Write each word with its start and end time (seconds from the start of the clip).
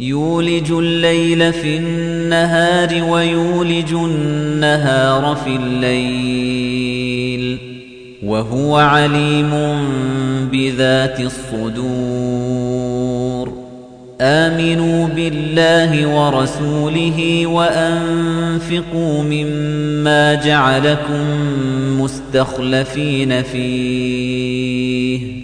يولج 0.00 0.72
الليل 0.72 1.52
في 1.52 1.76
النهار 1.76 3.10
ويولج 3.10 3.92
النهار 3.92 5.36
في 5.36 5.56
الليل 5.56 7.58
وهو 8.24 8.76
عليم 8.76 9.50
بذات 10.52 11.20
الصدور. 11.20 12.54
آمنوا 14.20 15.08
بالله 15.08 16.16
ورسوله 16.16 17.46
وأنفقوا 17.46 19.22
مما 19.22 20.34
جعلكم 20.34 21.24
مستخلفين 22.00 23.42
فيه. 23.42 25.43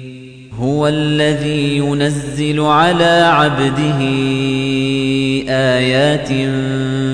هو 0.71 0.87
الذي 0.87 1.77
ينزل 1.77 2.59
على 2.59 3.31
عبده 3.33 3.99
آيات 5.49 6.29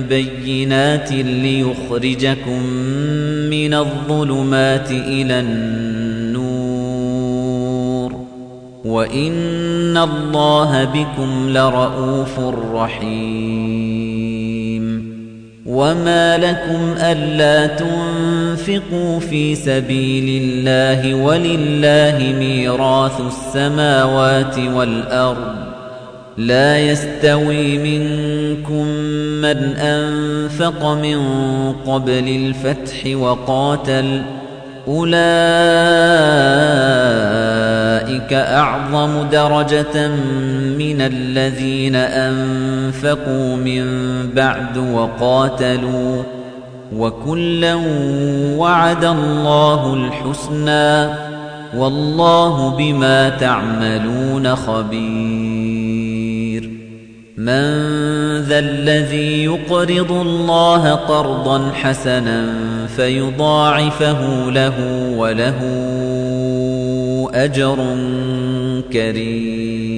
بينات 0.09 1.12
ليخرجكم 1.12 2.63
من 3.50 3.73
الظلمات 3.73 4.91
إلى 4.91 5.40
النور. 5.40 6.28
وإن 8.85 9.97
الله 9.97 10.84
بكم 10.84 11.50
لرؤوف 11.50 12.39
رحيم. 12.74 14.18
وما 15.66 16.38
لكم 16.38 16.95
ألا 17.00 17.68
تنفقوا 17.68 18.37
في 19.19 19.56
سبيل 19.56 20.44
الله 20.44 21.16
ولله 21.16 22.35
ميراث 22.40 23.22
السماوات 23.22 24.59
والأرض 24.59 25.56
لا 26.38 26.80
يستوي 26.80 27.78
منكم 27.78 28.86
من 29.41 29.57
أنفق 29.78 30.86
من 30.86 31.19
قبل 31.74 32.28
الفتح 32.28 33.16
وقاتل 33.16 34.22
أولئك 34.88 35.18
أعظم 38.34 39.30
درجة 39.31 40.07
من 40.78 41.02
الذين 41.02 41.96
أنفقوا 41.96 43.56
من 43.56 43.86
بعد 44.36 44.78
وقاتلوا 44.78 46.37
وكلا 46.96 47.75
وعد 48.58 49.06
الله 49.06 49.94
الحسنى 49.94 51.14
والله 51.78 52.70
بما 52.78 53.30
تعملون 53.30 54.56
خبير. 54.56 56.08
من 57.38 57.62
ذا 58.42 58.59
الذي 58.59 59.44
يقرض 59.44 60.12
الله 60.12 60.92
قرضا 60.92 61.72
حسنا 61.72 62.53
فيضاعفه 62.88 64.52
له 64.52 64.74
وله 65.18 65.59
أجر 67.34 67.96
كريم. 68.94 69.98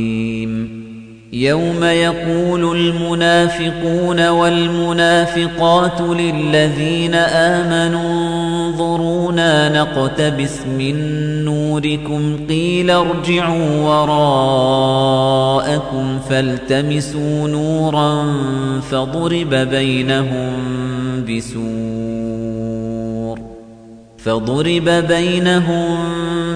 يوم 1.33 1.83
يقول 1.83 2.77
المنافقون 2.77 4.27
والمنافقات 4.29 6.01
للذين 6.01 7.15
آمنوا 7.15 8.11
انظرونا 8.67 9.81
نقتبس 9.81 10.61
من 10.77 10.95
نوركم 11.45 12.47
قيل 12.49 12.91
ارجعوا 12.91 13.81
وراءكم 14.11 14.99
فالتمسوا 16.29 17.47
نورا 17.47 18.25
فضرب 18.91 19.49
بينهم 19.55 20.53
بسور 21.29 22.11
فضرب 24.17 24.89
بينهم 25.07 26.20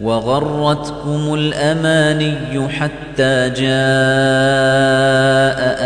وغرتكم 0.00 1.34
الأماني 1.34 2.68
حتى 2.68 3.50
جاء 3.50 3.70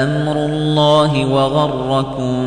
أمر 0.05 0.37
الله 0.46 1.26
وغركم 1.26 2.46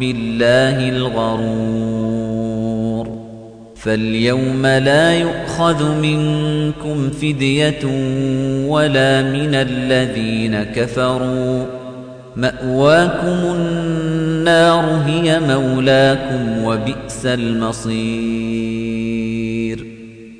بالله 0.00 0.88
الغرور. 0.88 2.44
فاليوم 3.76 4.66
لا 4.66 5.14
يؤخذ 5.14 5.94
منكم 5.94 7.10
فدية 7.10 7.84
ولا 8.68 9.22
من 9.22 9.54
الذين 9.54 10.62
كفروا. 10.62 11.64
مأواكم 12.36 13.54
النار 13.56 15.02
هي 15.06 15.40
مولاكم 15.40 16.64
وبئس 16.64 17.26
المصير. 17.26 19.03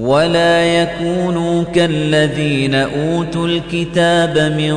ولا 0.00 0.64
يكونوا 0.82 1.64
كالذين 1.74 2.74
أوتوا 2.74 3.46
الكتاب 3.46 4.38
من 4.38 4.74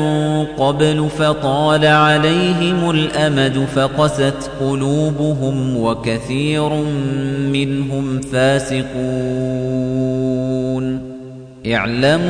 قبل 0.58 1.10
فطال 1.18 1.86
عليهم 1.86 2.90
الأمد 2.90 3.66
فقست 3.76 4.52
قلوبهم 4.60 5.78
وكثير 5.78 6.70
منهم 7.52 8.22
فاسقون. 8.22 8.86
اعلموا 11.74 12.26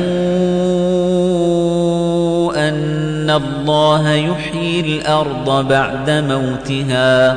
أن 2.68 3.30
الله 3.30 4.12
يحيي 4.12 4.80
الأرض 4.80 5.68
بعد 5.68 6.10
موتها 6.10 7.36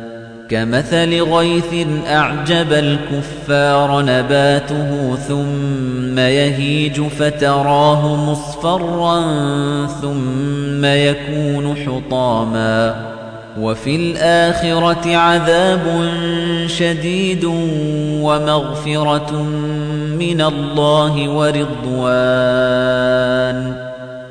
كمثل 0.51 1.21
غيث 1.21 1.87
أعجب 2.07 2.73
الكفار 2.73 4.01
نباته 4.01 5.15
ثم 5.15 6.19
يهيج 6.19 7.01
فتراه 7.01 8.15
مصفرا 8.31 9.21
ثم 10.01 10.85
يكون 10.85 11.75
حطاما 11.75 12.95
وفي 13.59 13.95
الآخرة 13.95 15.15
عذاب 15.15 16.11
شديد 16.67 17.45
ومغفرة 18.21 19.41
من 20.19 20.41
الله 20.41 21.29
ورضوان 21.29 22.61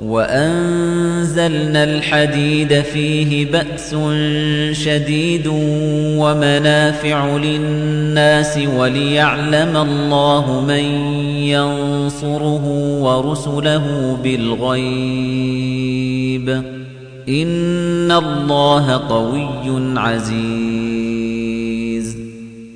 وأنزلنا 0.00 1.84
الحديد 1.84 2.80
فيه 2.80 3.46
بأس 3.46 3.96
شديد 4.72 5.50
ومنافع 6.18 7.36
للناس 7.36 8.58
وليعلم 8.78 9.76
الله 9.76 10.64
من 10.68 10.84
ينصره 11.44 12.64
ورسله 13.00 14.16
بالغيب. 14.22 14.76
إن 17.28 18.12
الله 18.12 18.92
قوي 18.92 19.98
عزيز. 19.98 20.95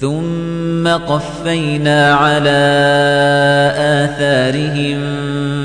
ثم 0.00 0.88
قفينا 0.88 2.14
على 2.14 2.58
آثارهم 3.78 4.98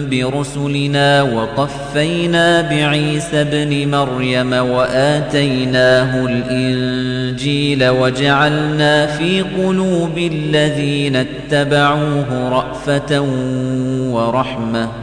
برسلنا 0.09 1.21
وقفينا 1.21 2.61
بعيسى 2.61 3.41
ابن 3.41 3.91
مريم 3.91 4.53
وآتيناه 4.53 6.25
الإنجيل 6.25 7.89
وجعلنا 7.89 9.05
في 9.05 9.41
قلوب 9.41 10.17
الذين 10.17 11.15
اتبعوه 11.15 12.49
رأفة 12.49 13.21
ورحمة 14.11 15.02